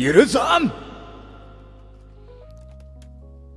[0.00, 0.72] 許さん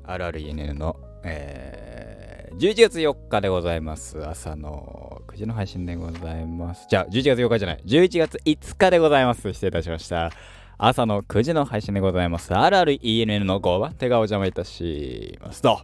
[0.04, 4.26] あるある ENN の、えー、11月4日でございます。
[4.26, 6.88] 朝の9時の配信でございます。
[6.90, 9.54] じゃあ、11月4日じゃない、11月5日でございます。
[9.54, 10.32] 失礼いたしました。
[10.80, 12.52] 朝の9時の配信でございます。
[12.56, 15.80] あるある ENN の5番手がお邪魔いたしますと。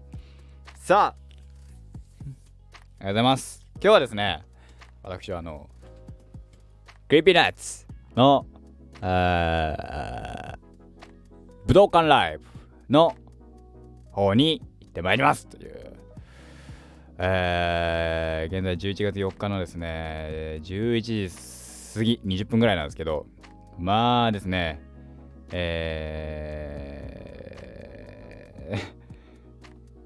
[0.79, 2.33] さあ、あり
[3.01, 3.63] がとうございます。
[3.75, 4.43] 今日はですね、
[5.03, 5.69] 私はあの、
[7.07, 7.85] クリーピーナッツ
[8.15, 8.47] の、
[9.01, 9.07] 武
[11.73, 12.43] 道館ライブ
[12.89, 13.15] の
[14.11, 15.93] 方に行ってまいりますという、
[17.19, 21.35] えー、現在11月4日のですね、11時
[21.93, 23.27] 過ぎ、20分ぐらいなんですけど、
[23.77, 24.81] まあですね、
[25.51, 26.47] え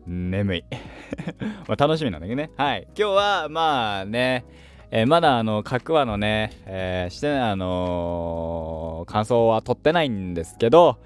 [0.08, 0.66] ー、 眠い
[1.78, 2.52] 楽しみなんだけどね。
[2.58, 2.88] はい。
[2.98, 4.46] 今日は、まあね、
[4.94, 10.98] えー、まだあの、各話のね、えー、して、あのー、感想は取ってないんですけど、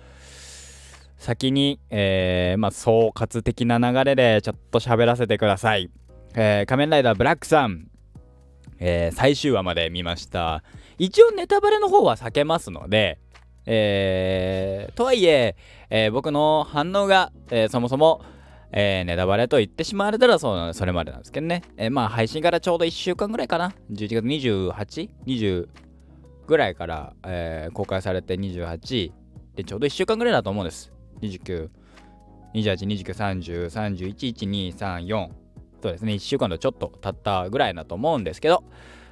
[1.19, 5.91] 先に、え、まあ、総括的な流れでちょっと喋らせてください。
[6.33, 7.85] え、仮面ライダーブラックさん、
[8.79, 10.63] え、最終話まで見ました。
[10.97, 13.19] 一応ネタバレの方は避けますので、
[13.67, 15.55] え、とはいえ
[15.91, 18.23] え、僕の反応が、え、そもそも、
[18.77, 21.63] えー、ネタバレと言ってしまわれたらそそれまでなんですけどね。
[21.77, 23.73] えー、まあ配信からちょうど1週間ぐらいかな。
[23.89, 25.67] 11月 28?20
[26.45, 29.11] ぐらいから、えー、公開されて28
[29.55, 30.91] でちょうど1週間ぐらいだと思うんです。
[31.21, 31.69] 29、
[32.53, 35.29] 28、29、30、31、1、2、3、4。
[35.81, 38.63] そうですね、1週間とちょっと経ったぐらいだと思うんですけど、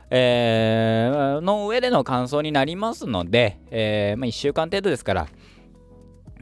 [0.09, 5.27] えー、の上での感想になりますので、えー、まあ、1週間程度ですから、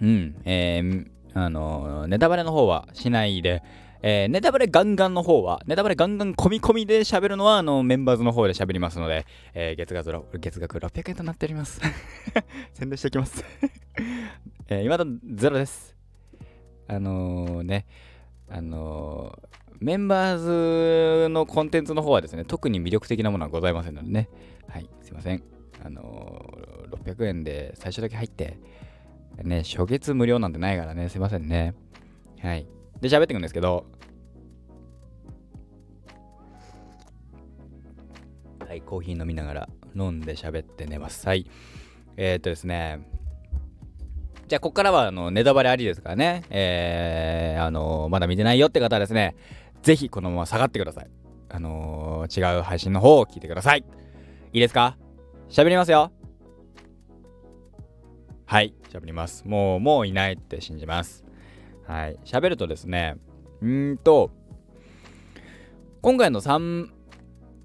[0.01, 3.63] うん、えー、あの、ネタバレの方はしないで、
[4.03, 11.79] えー、ネタバレガンガンの方は、ネタバレガンガン込み込みで喋るのは、あの、メンバーズの方で喋りますので、えー、月額、月額600円となっております。
[12.73, 13.45] 宣伝しておきます
[14.69, 15.95] えー、今だゼロです。
[16.87, 17.85] あのー、ね、
[18.49, 24.29] あのー、メンバーズのコンテンツの方はですね、特に魅力的なものはございませんのでね、
[24.67, 25.43] はい、すいません。
[25.83, 28.57] あのー、600円で最初だけ入って、
[29.43, 31.73] ね、初月無料なんてないからね、すいませんね。
[32.41, 32.67] はい。
[32.99, 33.85] で、喋っていくんですけど、
[38.67, 41.27] はい、コーヒー飲みながら飲んで喋って寝ます。
[41.27, 41.49] はい。
[42.17, 42.99] えー、っとですね、
[44.47, 49.35] じゃあ、ここからは、あの、ネタバレありですからね、えー、あの、まだ見てないよって方はですね、
[49.81, 51.09] ぜひこのまま下がってください。
[51.49, 53.83] あのー、違う配信の方を聞いてください。
[54.53, 54.97] いいですか？
[55.49, 56.11] 喋りますよ。
[58.51, 59.47] はい、喋ります。
[59.47, 61.23] もう、もういないって信じます。
[61.87, 62.19] はい。
[62.25, 63.15] 喋るとですね
[63.61, 64.29] う、んと、
[66.01, 66.89] 今回の3、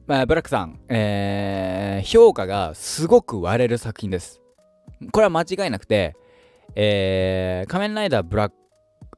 [0.06, 4.40] まあ、ブラックさん、えー、評価がすごく割れる作品です。
[5.10, 6.14] これは間違いなくて、
[6.76, 8.56] えー、仮面ライダーブラック、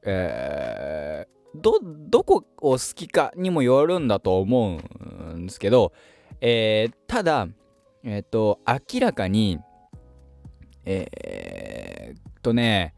[0.05, 5.93] えー、ど、どこを好きかにもよるんだと思うんですけど、
[6.41, 7.47] えー、ただ、
[8.03, 9.59] えっ、ー、と、明らかに、
[10.91, 12.95] えー、とね、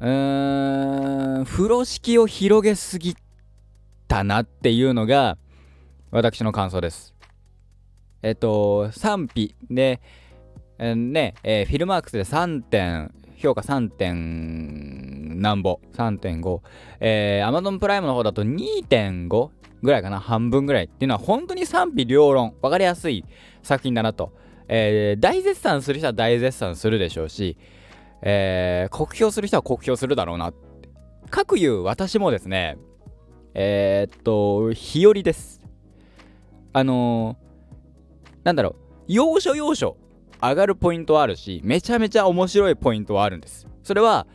[0.00, 3.16] うーん、風呂敷を広げすぎ
[4.06, 5.38] たなっていうのが、
[6.12, 7.14] 私の感想です。
[8.22, 10.00] えっと、賛否で、
[10.78, 16.60] えー、ね、えー、フィルマークスで3点、評価3点なんぼ、3.5。
[17.00, 19.50] えー、Amazon プライムの方だと2.5
[19.82, 23.24] ぐらいかな、半分ぐらいっていうのは本当に賛否両論、分かりやすい
[23.64, 24.32] 作品だなと。
[24.68, 27.56] えー、大絶賛する人は大絶賛するでしょうし、
[28.22, 30.52] えー、酷評する人は酷評するだろうな。
[31.30, 32.76] かくいう私もですね、
[33.54, 35.60] えー、っと、日和です。
[36.72, 38.74] あのー、なんだろう、
[39.08, 39.96] 要所要所
[40.40, 43.66] 上がるポイントはあるし、めちゃめちゃ面白いポイントはあるんです。
[43.82, 44.26] それは、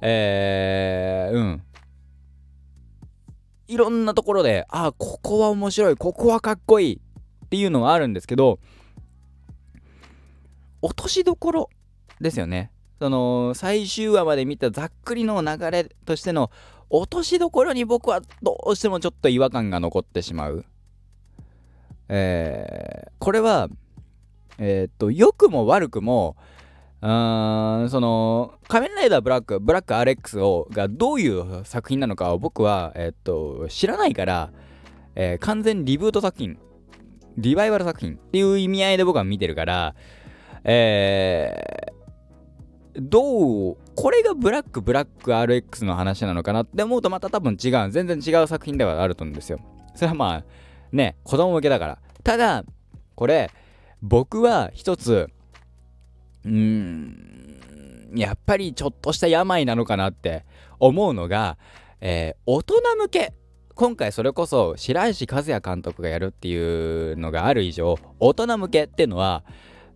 [0.00, 1.62] えー、うん。
[3.68, 7.00] いろんなところで、あ、ここは面白い、ここはかっこいい
[7.44, 8.58] っていうのはあるんですけど、
[10.82, 11.70] 落としどころ
[12.20, 12.70] ですよね。
[12.98, 16.50] その最終話まで見たざっくりの流れとしての
[16.90, 20.64] 落としどころに僕はどうしてもちょっと違和感が残ってしまう。
[22.08, 23.68] えー、これは、
[24.58, 26.36] えー、っと、良くも悪くも、
[27.00, 34.50] うーん、その、仮面ライダーブラック、ブラック RX をがどういう作品なのかを僕は、えー、っと、知らないから、
[35.14, 36.58] え、完全リブート作品、
[37.38, 39.94] リバイバル作品っていう意味合いで僕は見てるから、
[40.64, 49.60] えー、どう、これがブラック、ブラック RX の話なのかなって思うとまた多分違う、全然違う作品ではあると思うんですよ。
[49.94, 50.44] それはまあ、
[50.92, 51.98] ね、子供向けだから。
[52.24, 52.64] ただ、
[53.14, 53.50] これ、
[54.02, 55.28] 僕は一つ、
[56.44, 60.44] うーん、やっぱりちょっとした病なのかなって
[60.78, 61.58] 思うのが、
[62.00, 63.34] えー、大人向け。
[63.74, 69.44] 今回それこそ白石和也監督がやるっていうのがある以上、大人向けっていうのは、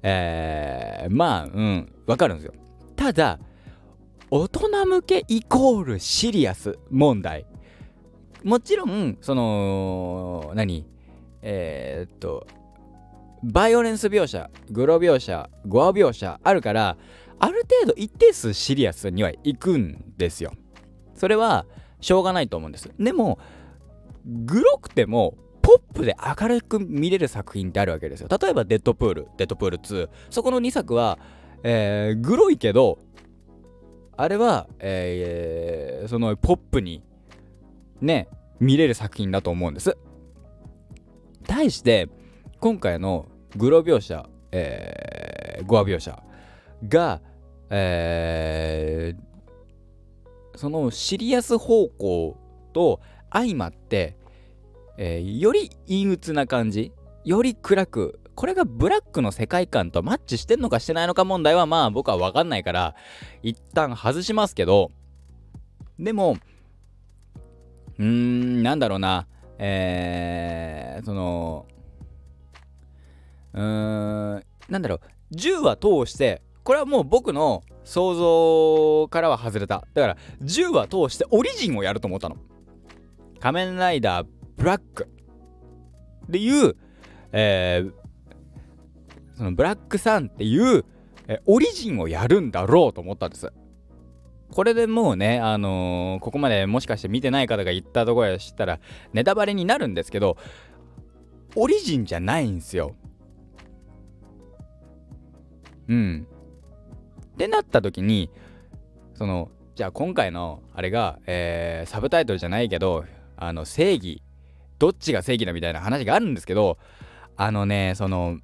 [0.07, 2.53] えー、まあ、うん、わかるんですよ。
[2.95, 3.39] ただ、
[4.31, 7.47] 大人向けイコールシリアス問題。
[8.43, 10.87] もちろん、その、何？
[11.41, 12.47] えー、っと、
[13.43, 16.99] バイオレンス描写、グロ描写、ゴア描写あるから、
[17.39, 20.53] ある程度一定数シリアスには行くんですよ。
[21.15, 21.65] それは
[22.01, 22.91] しょうがないと思うんです。
[22.99, 23.39] でも、
[24.27, 28.29] グロくてもポップで明るく見れる作品ってあるわけですよ。
[28.31, 30.11] 例えば、デッドプール、デッドプール2。
[30.29, 31.19] そこの2作は、
[31.63, 32.99] えー、グロいけど、
[34.15, 37.03] あれは、えー、そのポップに
[38.03, 38.29] ね、
[38.61, 39.97] 見れる作品だと思うんです。
[41.47, 42.11] 対して、
[42.61, 43.27] 今回の
[43.57, 46.23] グロ描写、えー、ゴア描写
[46.87, 47.23] が、
[47.71, 52.37] えー、そのシリアス方向
[52.75, 53.01] と
[53.33, 54.19] 相まって、
[54.97, 56.93] えー、より陰鬱な感じ
[57.25, 62.95] より暗くこれがブラックの世界観とマッチしてんのかしてないのか問題はまあ僕は分かんないから
[63.43, 64.91] 一旦外しますけど
[65.99, 66.37] でも
[67.99, 69.27] うーんなんだろうな
[69.59, 71.67] えー、その
[73.53, 73.63] うー
[74.39, 75.01] んなんだろう
[75.35, 79.87] 10話通してこれはもう僕の想像からは外れた。
[79.93, 82.37] だから10話通してオリジンをやると思ったの。
[83.39, 84.27] 仮面ライダー
[84.57, 85.09] ブラック
[86.27, 86.77] っていう、
[87.33, 87.93] えー、
[89.37, 90.85] そのブラックさんっていう、
[91.27, 93.53] えオリジンをやるんだろうと思ったんです。
[94.51, 98.79] これでもうね、あのー、ここまでもしかして見てない方が言ったところで知ったら
[99.13, 100.37] ネタバレになるんですけど、
[101.57, 102.95] オリジンじゃないんですよ。
[105.89, 106.27] うん。
[107.35, 108.31] ってなった時に、
[109.15, 113.05] その、じゃあ今回のあれが、えー、サブタイトルじゃないけど、
[113.37, 114.23] あの、正義、
[114.85, 116.77] どっちが正義だみたいな話があるんですけど、
[117.39, 118.39] あのね、その、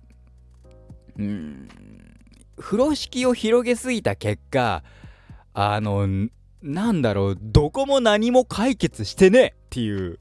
[1.18, 1.68] うん、
[2.56, 4.82] 風呂敷を広げすぎた結果、
[5.52, 6.08] あの、
[6.62, 10.14] なんだろう、どこも何も解決してねっていう。
[10.14, 10.16] っ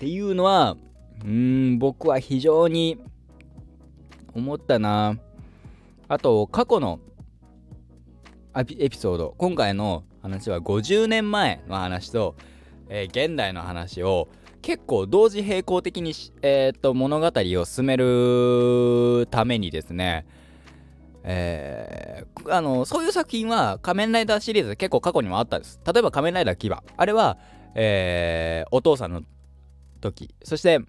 [0.00, 0.76] ていうのは、
[1.24, 2.98] うん、僕は非常に
[4.34, 5.16] 思ったな。
[6.08, 7.00] あと、過去の
[8.54, 12.36] エピソード、今回の話は50年前の話と、
[12.88, 14.28] えー、現代の話を
[14.62, 16.12] 結構同時並行的に、
[16.42, 20.26] えー、と物語を進めるためにですね、
[21.22, 25.80] えー、あのそういう作品は仮面ライダーシリーズ結構過去にもあったんです。
[25.86, 26.82] 例えば仮面ライダーキバ。
[26.96, 27.38] あれは、
[27.74, 29.22] えー、お父さんの
[30.00, 30.34] 時。
[30.42, 30.80] そして、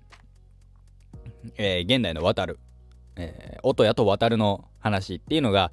[1.57, 2.59] えー、現代の渡る。
[3.15, 5.71] えー、音やと渡るの話っていうのが、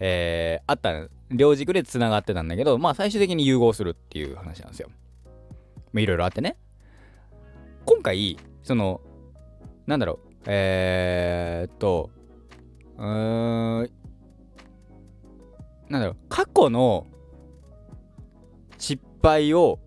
[0.00, 4.88] えー、あった両軸でつながってたんだけどまあ最終的に融合するっていう話なんですよ。
[5.92, 6.56] まあいろいろあってね。
[7.84, 9.00] 今回その
[9.86, 12.10] なんだろうえー、っと
[12.96, 13.90] うーん
[15.88, 17.06] なんだろう過去の
[18.76, 19.78] 失敗を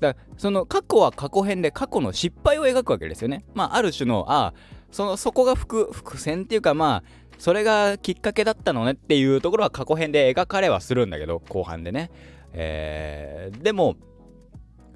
[0.00, 3.44] だその過去は過去編で過去の失敗を描くわけですよね。
[3.54, 4.54] まあある種のあ
[4.90, 12.10] そのそこが伏伏線っていうかまあそれがきっかけだったのねっていうところは過去編で描かれはするんだけど後半でね。
[12.52, 13.96] えー、でも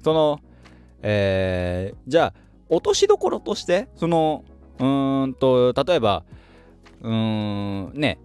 [0.01, 0.39] その
[1.01, 2.33] えー、じゃあ
[2.67, 4.43] 落としどころとしてその
[4.79, 6.23] うーんと例えば
[7.01, 8.19] うーんね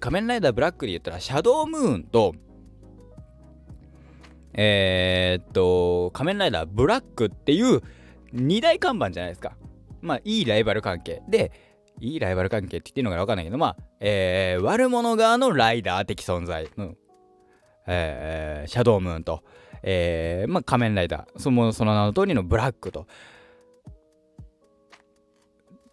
[0.00, 2.34] 仮面ライダーブラックで言ったらシャドームーンと
[4.54, 7.82] えー、っと仮面ライダーブラックっていう
[8.32, 9.56] 二大看板じゃないですか
[10.00, 11.52] まあいいライバル関係で
[12.00, 16.96] いいライバル関係って言っていいのか分かんないけどまあ、えー、悪者側のライダー的存在、うん。
[17.86, 19.44] えー、シャドームーンと、
[19.82, 21.38] えー、まあ仮面ライダー。
[21.38, 23.06] そのその名の通りのブラックと。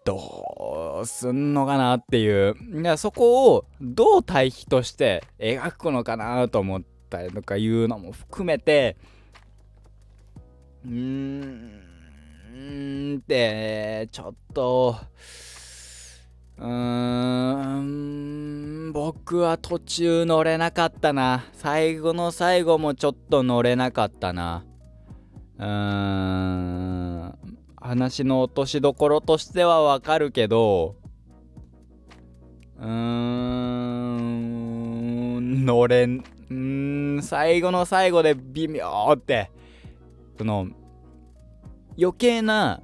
[0.04, 2.54] どうすんのかなっていう。
[2.98, 8.98] そこをどう対比として描くのかなと思ったりとかいうのも含めて
[10.84, 10.94] うー
[13.14, 14.96] んってちょっと
[16.58, 21.44] うーん僕は途中乗れなかったな。
[21.52, 24.64] 最後の最後もちょっと乗れなかったな。
[25.58, 27.34] うーん
[27.76, 30.96] 話の落としどころとしてはわかるけど
[32.80, 32.94] うーん
[35.64, 39.50] 乗れんうん最後の最後で微妙って
[40.38, 40.68] その
[41.98, 42.80] 余計な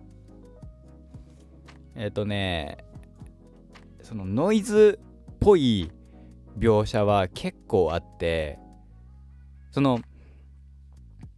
[1.97, 2.85] えっ、とね
[4.11, 4.99] そのノイズ
[5.31, 5.89] っぽい
[6.59, 8.59] 描写は結構あって
[9.71, 10.01] その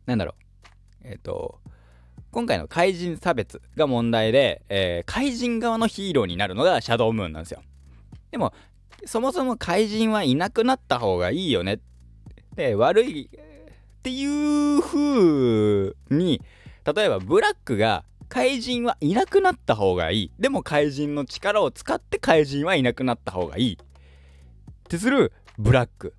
[0.07, 0.35] なんだろう
[1.05, 1.61] えっ、と
[2.31, 7.63] 今回の怪人差別が問題で、えー、怪人側のヒーローになるのがシャドウムーンなんですよ。
[8.31, 8.55] でも、
[9.05, 11.81] そもそも怪人はいなくなった方がいいよね。
[12.57, 16.41] で、悪いっていう風に、
[16.95, 20.33] 例えばブラックが怪人はいなくなった方がいい。
[20.39, 23.75] でも怪人の力を使って怪人はいなくなった方がいい。
[23.75, 23.87] っ
[24.89, 26.15] てするブラック。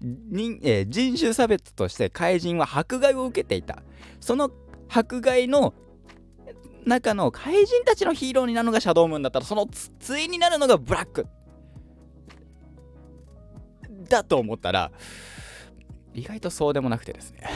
[0.00, 3.84] 人えー、人種差別として怪人は迫害を受けていた。
[4.18, 4.50] その
[4.88, 5.72] 迫害の
[6.84, 9.68] 中の怪人たちのヒーローになるのがシャドウムーンだったらその
[10.04, 11.28] 対になるのがブラック
[14.08, 14.90] だと思ったら
[16.12, 17.48] 意外とそうでもなくてですね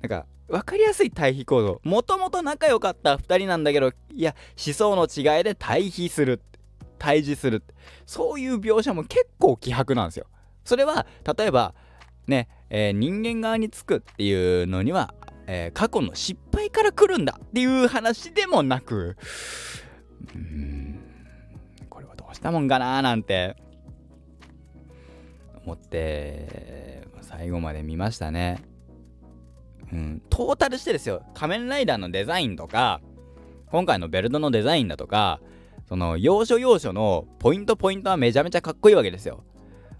[0.00, 6.40] なんか分かりやすい対比構造もともと仲良かった2人なんだけどいや思想の違いで対比する
[6.98, 7.62] 対峙する
[8.06, 10.26] そういう描写も結構希薄なんですよ。
[10.64, 11.06] それは
[11.38, 11.74] 例えば
[12.26, 15.14] ねえー、人間側につくっていうのには、
[15.46, 19.16] えー、過去の失敗から来るんだっていう話でもなく
[20.34, 21.00] うん
[21.88, 23.56] これはどうしたもんかななんて
[25.64, 28.62] 思って最後まで見ましたね。
[29.92, 33.00] うん、トータルしてですよ仮面ライダーのデザインとか
[33.70, 35.40] 今回のベルトのデザインだとか
[35.88, 39.42] その要所要所のポイントポイントはめちゃめちゃかっこいいわけですよ。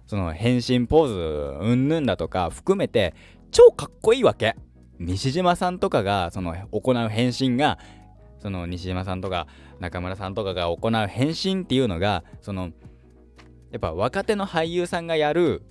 [0.06, 1.14] その変身ポーズ
[1.60, 3.14] うんぬんだとか含めて
[3.50, 4.56] 超かっこいいわけ
[4.98, 7.78] 西島さんとかがその行う変身が
[8.38, 9.46] その西島さんとか
[9.80, 12.70] 中村さんとかが行う変身っていうのがその
[13.70, 15.62] やっぱ若手の俳優さんがやる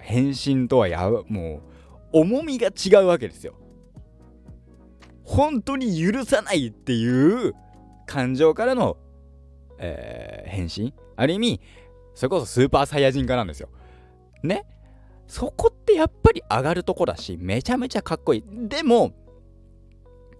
[0.00, 1.73] 変身とはやもう
[2.14, 3.54] 重みが違うわけですよ。
[5.24, 7.54] 本当に許さないっていう
[8.06, 8.96] 感情からの、
[9.78, 10.94] えー、変身？
[11.16, 11.60] ある意味
[12.14, 13.68] それこそスーパーサイヤ人化なんですよ。
[14.42, 14.64] ね？
[15.26, 18.44] そこってやっぱり上がるとこだし、めちゃめちゃかっこいい。
[18.68, 19.12] でも、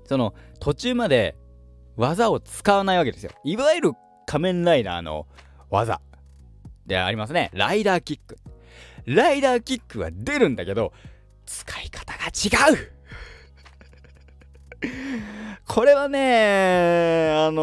[0.05, 1.37] その途中まで
[1.97, 3.31] 技を使わないわけですよ。
[3.43, 3.93] いわゆる
[4.27, 5.27] 仮面ライダーの
[5.71, 6.03] 技
[6.87, 7.51] でありますね。
[7.55, 8.37] ライダーキック。
[9.07, 10.93] ライダーキックは出るんだけど、
[11.47, 12.93] 使い方が違う。
[15.67, 17.63] これはね、あの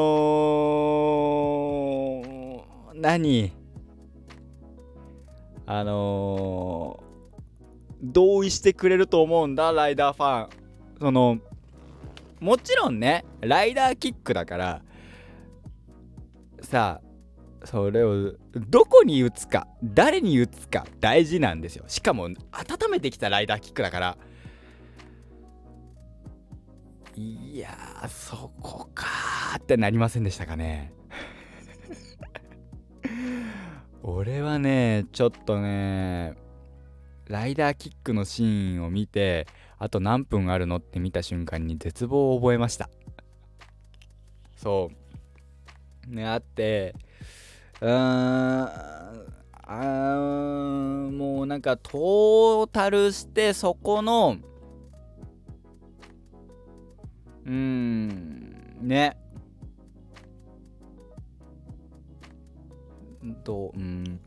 [2.94, 3.54] ー、何？
[5.66, 10.50] あのー、同意してくれると思うんだライダーファン。
[11.00, 11.40] その
[12.40, 14.82] もちろんねライダーキックだから
[16.62, 17.11] さあ
[17.64, 21.86] それをどこに打つか誰に打つか大事なんですよ。
[21.88, 22.36] しかも温
[22.92, 24.18] めてきたライダーキックだから。
[27.16, 27.70] いや
[28.10, 29.06] そこか
[29.58, 30.94] ってなりませんでしたかね。
[34.02, 36.36] 俺はねちょっとね
[37.28, 39.46] ライダーキックのシーンを見て
[39.78, 42.90] あと何分あるのって見た瞬間に絶望を覚えました。
[44.56, 44.90] そ
[46.08, 46.14] う。
[46.14, 46.96] ねあって
[47.82, 47.92] うーん
[49.64, 50.16] あ
[51.12, 54.38] もうなんかトータルしてそこの
[57.46, 59.18] うーんね。
[63.44, 64.20] とうん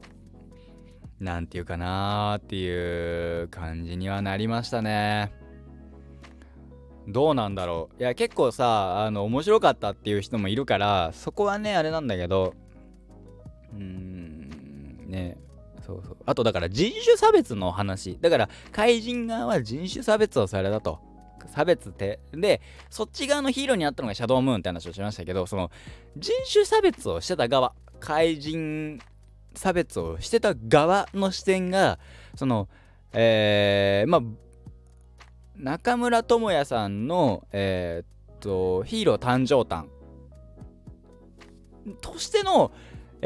[1.21, 5.33] なんていうかなーっていう感じにはなりましたね。
[7.07, 8.03] どうなんだろう。
[8.03, 12.55] いや結構さあの面白かったっていう人もいるからそこはねあれなんだけど
[13.77, 15.07] うーん。
[15.09, 15.37] ね。
[15.87, 16.17] そうそう。
[16.25, 18.19] あとだから人種差別の話。
[18.21, 20.99] だから怪人側は人種差別をされたと。
[21.47, 22.21] 差別って。
[22.33, 25.71] でそっち側のヒーローになったのがシャドウムーンって話をしましたけどその
[26.17, 28.99] 人種差別をしてた側怪人
[29.55, 31.99] 差別をしてた側の視点が
[32.35, 32.69] その
[33.13, 34.21] えー、まあ
[35.57, 39.85] 中村智也さんのえー、っとヒーロー誕生誕
[42.01, 42.73] としての、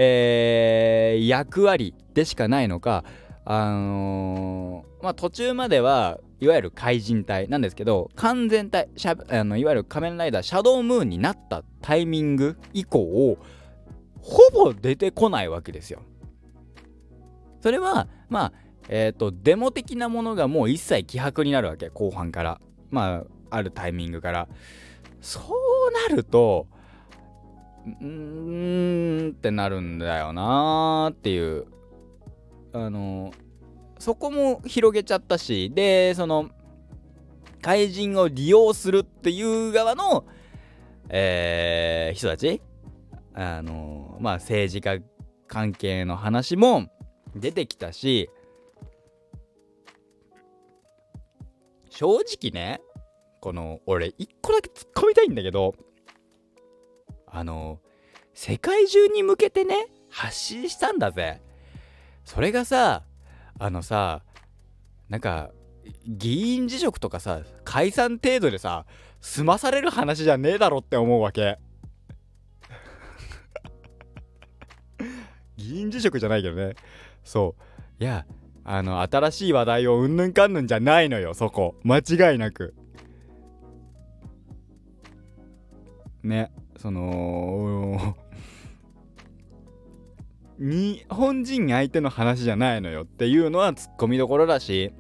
[0.01, 3.03] えー、役割でしかないのか
[3.45, 13.37] あのー、まあ途中まではいわゆる怪人隊なんですけど完全体しゃあのいわゆる仮面ライダーシャドウムーンになったタイミング以降
[14.21, 16.03] ほぼ出てこないわけですよ。
[17.61, 18.53] それはまあ
[18.89, 24.49] えっ、ー、とデモ的なものがもう一切希薄になるわけ後半からまああるタイミングから
[25.21, 26.69] そうなると
[28.01, 31.67] うんってなるんだよなーっていう。
[32.73, 33.33] あの
[33.99, 36.51] そこも広げちゃったしでその
[37.61, 40.25] 怪人を利用するっていう側の、
[41.09, 42.61] えー、人たち
[43.35, 45.01] あのまあ政治家
[45.49, 46.89] 関係の話も
[47.35, 48.31] 出てきたし
[51.91, 52.81] 正直ね
[53.41, 55.75] この俺一個だけ突っ込みたいんだけど
[57.33, 57.81] あの
[58.35, 61.41] 世界中に向けてね発信したんだぜ。
[62.25, 63.03] それがさ
[63.59, 64.23] あのさ
[65.09, 65.51] なんか
[66.07, 68.85] 議員辞職とかさ解散程度でさ
[69.21, 71.59] 済まされる話じゃねえだろって思うわけ。
[75.57, 76.75] 議員辞職じゃないけどね。
[77.25, 77.57] そ
[77.99, 78.03] う。
[78.03, 78.27] いや
[78.65, 81.75] あの新しい話題をうんぬんかんぬんじゃないのよそこ。
[81.83, 82.75] 間違いなく。
[86.23, 86.53] ね。
[86.79, 88.17] その
[90.59, 94.93] 日本人相手の話じゃないのよっていうのはツッコミどころだし。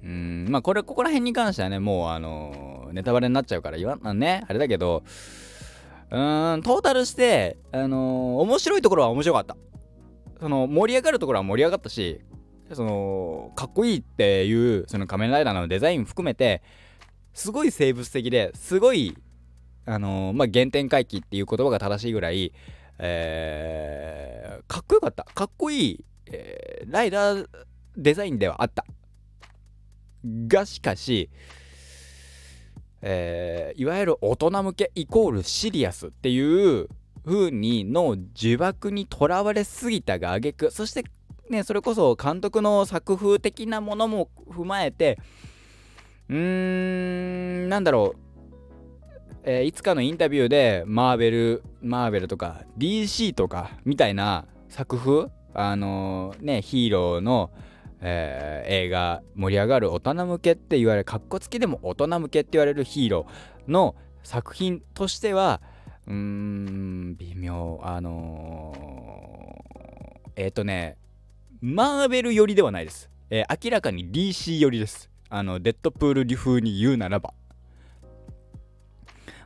[0.00, 5.02] うんまあこれここら辺に関してはねもうあの、ネタバレになっちゃうから言わんねあれだけど
[6.10, 9.56] うーんトータルしてあの、面白いところは面白かった。
[10.40, 12.20] その盛り上がるところは盛り上がったし
[12.72, 16.62] そのかっこいいっていうその仮面ライダーのデザイン含めて
[17.32, 19.16] すごい生物的ですごい
[19.88, 22.52] あのー、まあ原点回帰っていう言葉が正しいぐらい
[22.98, 25.24] えー、かっこよかった。
[25.24, 27.48] かっこいい、えー、ライダー
[27.96, 28.84] デザインではあった。
[30.24, 31.30] がしかし、
[33.02, 36.88] えー、いわゆる大人向けイコールシリアスっていう
[37.24, 41.04] 風にの呪縛にとらわれすぎたが挙句そして
[41.48, 45.18] ねそれこそ監督の作風的なものも踏まえて
[46.28, 48.27] うーんなんだろう。
[49.50, 55.30] えー、いつかのインタビューでマーベルマーベルとか DC とかみたいな作風？
[55.54, 57.50] あのー、ねヒーローの、
[58.02, 65.62] えー、映画盛り上がる大人向けって言われるかっこつきでも大人向けって言われるヒーローの作品としては
[66.06, 67.80] うーん微妙。
[67.82, 70.98] あのー、えっ、とね
[71.62, 75.10] マーベル寄りではないです、え、明らかに DC 寄りです。
[75.30, 77.32] あのデッドプール風に言うならば。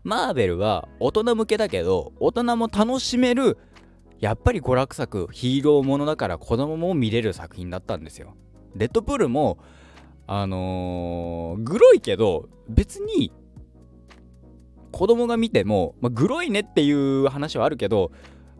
[0.04, 3.58] マーベルは大人向けだけど大人も楽しめる
[4.18, 8.36] やっぱり娯楽作ヒーローものだから子供も見れる作品だったんですよ。
[8.76, 9.58] デッドプールも
[10.26, 13.32] あのー、グロいけど別に
[14.92, 18.12] 子供が見ても、まあ、グロいねっていう話はあるけど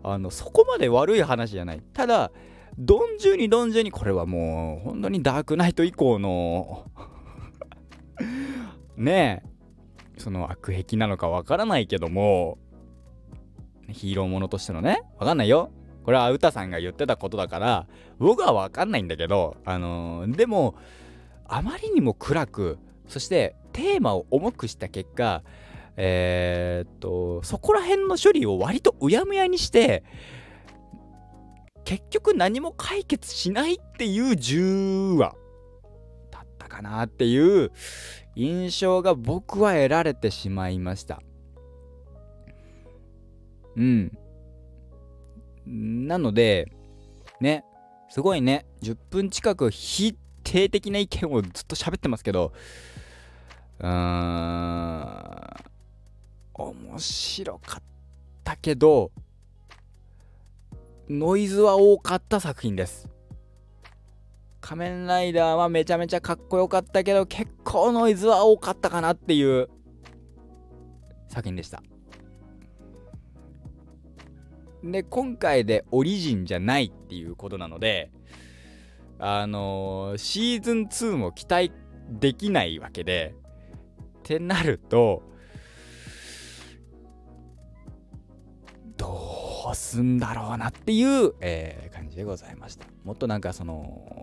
[0.02, 1.83] あのそこまで悪い話じゃない。
[1.92, 2.33] ただ
[2.78, 6.90] どんじゅうにどんじゅうにこれはもう本当にダークナイト以降の
[8.96, 9.52] ねえ
[10.18, 12.59] その悪癖なのかわからないけども
[13.88, 15.70] ヒーローものとしてのねわかんないよ。
[16.05, 17.87] これは歌さんが言ってたことだから
[18.18, 20.75] 僕はわかんないんだけどあのー、でも
[21.46, 25.42] あまりにも暗くそしてテーマを重くした結果
[25.96, 30.03] えー、っとそこら辺の処理を割とうやむやにして
[31.85, 35.35] 結局何も解決しないっていう10話
[36.31, 37.70] だったかなっていう
[38.35, 41.23] 印象が僕は得られてしまいました。
[43.77, 44.18] うん。
[45.66, 46.73] なので、
[47.40, 47.64] ね、
[48.09, 52.53] すごいね、10分近く否定的な意見をずっと喋ってますけど、
[53.79, 55.53] うーん、
[56.55, 57.83] 面白かっ
[58.45, 59.11] たけど、
[61.09, 63.12] ノイズは多かった作品です。
[64.62, 69.68] 仮面ライダーはめちゃめちゃかっこよかったけど結構ノイズは多かったかなっていう
[71.29, 71.83] 作品でした。
[74.85, 78.11] で今回でオリジンじゃないっていうことなので
[79.18, 81.72] あのー、シーズン2も期待
[82.09, 83.35] できないわけで
[84.18, 85.22] ってなると
[88.96, 92.87] どうすんだろうなっていう、えー、感じでございました。
[93.05, 94.21] もっとなんかその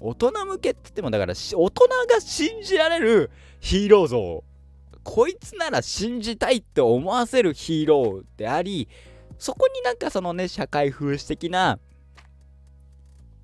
[0.00, 1.70] 大人向けって言ってもだから大人
[2.08, 4.44] が信じられるヒーロー像。
[5.02, 8.88] こいつなら信じたいって思わせるヒーローであり
[9.38, 11.78] そこになんかそのね社会風刺的な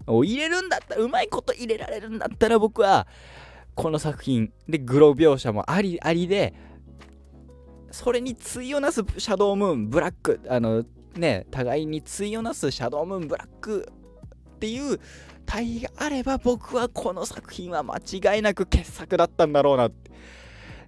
[0.06, 3.06] を入れるんだったらうまいこと入れられるんだったら僕は
[3.74, 6.54] この作品でグロ描写もありありで
[7.90, 10.84] それに対をなすシャドウムーンブラックあの
[11.16, 13.88] ね互いに対をなすシャドウムーンブラック
[14.56, 15.00] っていう
[15.46, 20.10] 対比があれば僕はこの作品は間違いなく傑作だったんだろうなって。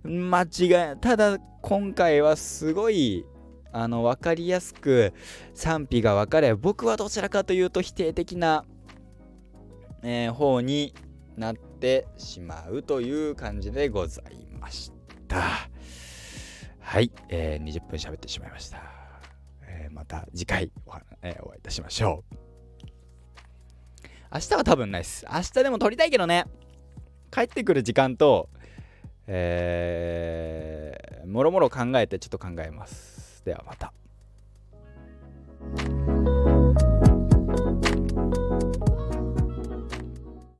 [0.04, 3.24] 間違いただ今回はすごい
[3.72, 5.12] あの分かりやすく
[5.54, 8.64] 賛否が分かれ僕はどちらかというと否定的な、
[10.02, 10.94] えー、方に
[11.36, 14.92] なってしまうという感じでございまし
[15.28, 15.68] た。
[16.80, 18.80] はい、えー、20分喋ってしまいました、
[19.62, 22.47] えー、また次回お,、えー、お会いいたしましょう。
[24.32, 25.24] 明日は多分ないです。
[25.32, 26.44] 明日でも撮りたいけどね。
[27.30, 28.48] 帰ってくる時間と、
[29.26, 33.42] えー、もろもろ考えてちょっと考えます。
[33.44, 33.92] ではまた。